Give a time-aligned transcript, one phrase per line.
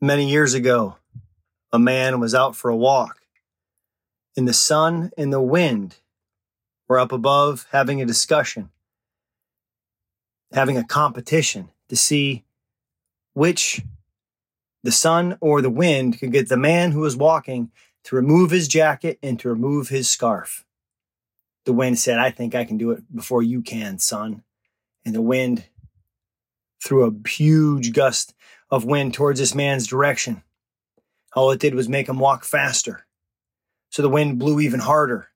[0.00, 0.96] Many years ago,
[1.72, 3.22] a man was out for a walk,
[4.36, 5.96] and the sun and the wind
[6.86, 8.68] were up above having a discussion,
[10.52, 12.44] having a competition to see
[13.32, 13.80] which
[14.82, 17.70] the sun or the wind could get the man who was walking
[18.04, 20.66] to remove his jacket and to remove his scarf.
[21.64, 24.42] The wind said, I think I can do it before you can, son.
[25.06, 25.64] And the wind
[26.84, 28.34] threw a huge gust
[28.70, 30.42] of wind towards this man's direction.
[31.34, 33.06] All it did was make him walk faster.
[33.90, 35.28] So the wind blew even harder.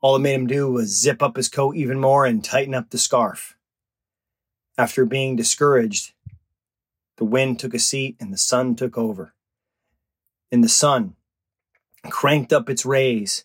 [0.00, 2.90] All it made him do was zip up his coat even more and tighten up
[2.90, 3.56] the scarf.
[4.76, 6.12] After being discouraged,
[7.16, 9.34] the wind took a seat and the sun took over.
[10.50, 11.14] And the sun
[12.10, 13.44] cranked up its rays,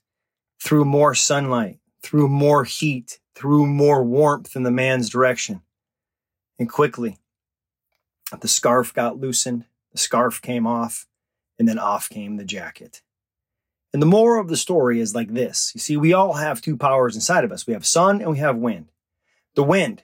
[0.61, 5.61] threw more sunlight, threw more heat, threw more warmth in the man's direction.
[6.57, 7.19] And quickly,
[8.41, 11.07] the scarf got loosened, the scarf came off,
[11.57, 13.01] and then off came the jacket.
[13.91, 15.71] And the moral of the story is like this.
[15.73, 17.65] You see, we all have two powers inside of us.
[17.65, 18.91] We have sun and we have wind.
[19.55, 20.03] The wind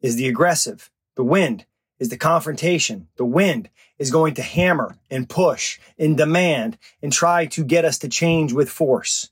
[0.00, 0.90] is the aggressive.
[1.16, 1.66] The wind
[1.98, 3.08] is the confrontation.
[3.16, 7.98] The wind is going to hammer and push and demand and try to get us
[7.98, 9.30] to change with force.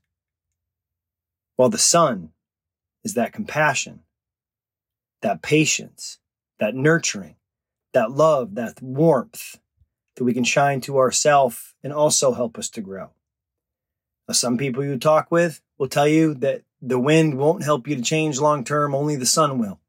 [1.57, 2.31] While the sun
[3.05, 4.01] is that compassion,
[5.23, 6.19] that patience,
[6.59, 7.37] that nurturing,
[7.95, 9.59] that love, that warmth
[10.17, 13.11] that we can shine to ourselves and also help us to grow.
[14.29, 17.97] Now, some people you talk with will tell you that the wind won't help you
[17.97, 19.81] to change long term, only the sun will.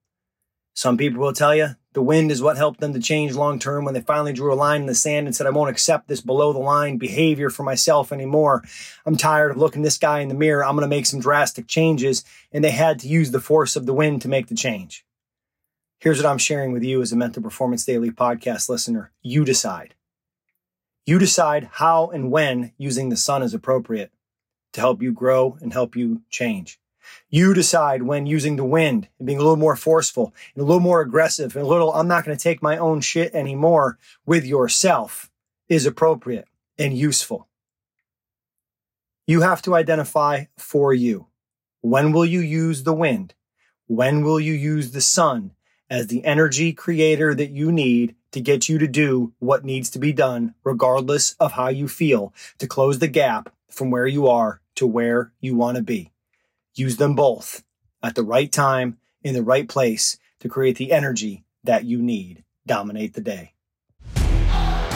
[0.73, 3.86] Some people will tell you the wind is what helped them to change long term
[3.86, 6.20] when they finally drew a line in the sand and said, I won't accept this
[6.20, 8.64] below the line behavior for myself anymore.
[9.06, 10.66] I'm tired of looking this guy in the mirror.
[10.66, 12.26] I'm going to make some drastic changes.
[12.52, 15.06] And they had to use the force of the wind to make the change.
[15.99, 19.11] Here's what I'm sharing with you as a Mental Performance Daily podcast listener.
[19.21, 19.95] You decide.
[21.05, 24.11] You decide how and when using the sun is appropriate
[24.73, 26.79] to help you grow and help you change.
[27.29, 30.81] You decide when using the wind and being a little more forceful and a little
[30.81, 34.45] more aggressive and a little, I'm not going to take my own shit anymore with
[34.45, 35.31] yourself
[35.70, 36.47] is appropriate
[36.77, 37.47] and useful.
[39.25, 41.27] You have to identify for you.
[41.81, 43.33] When will you use the wind?
[43.87, 45.55] When will you use the sun
[45.89, 49.99] as the energy creator that you need to get you to do what needs to
[49.99, 54.61] be done, regardless of how you feel, to close the gap from where you are
[54.75, 56.11] to where you want to be.
[56.73, 57.63] Use them both
[58.03, 62.43] at the right time in the right place to create the energy that you need.
[62.67, 63.53] Dominate the day.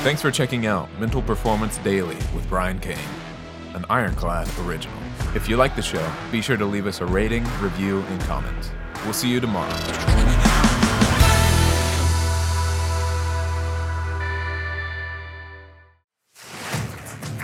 [0.03, 2.97] Thanks for checking out Mental Performance Daily with Brian Cain,
[3.73, 4.97] an Ironclad original.
[5.35, 8.71] If you like the show, be sure to leave us a rating, review, and comment.
[9.03, 10.48] We'll see you tomorrow.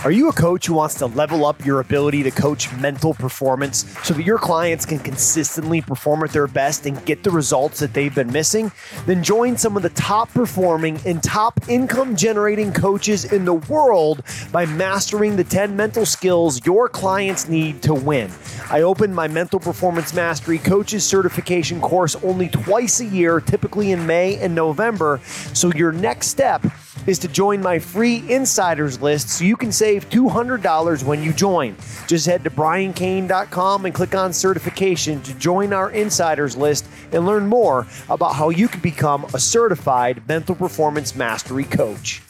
[0.06, 3.92] Are you a coach who wants to level up your ability to coach mental performance
[4.04, 7.96] so that your clients can consistently perform at their best and get the results that
[7.96, 8.72] they've been missing?
[9.08, 14.22] Then join some of the top performing and top income generating coaches in the world
[14.52, 18.30] by mastering the 10 mental skills your clients need to win.
[18.70, 24.06] I open my mental performance mastery coaches certification course only twice a year, typically in
[24.06, 25.20] May and November.
[25.54, 26.64] So your next step
[27.08, 31.76] is to join my free insiders list so you can save $200 when you join.
[32.08, 37.48] Just head to briancain.com and click on certification to join our insiders list and learn
[37.48, 42.22] more about how you can become a certified mental performance mastery coach.